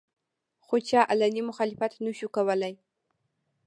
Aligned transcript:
خو 0.65 0.75
چا 0.87 1.01
علني 1.11 1.41
مخالفت 1.49 1.93
نشو 2.05 2.27
کولې 2.35 2.73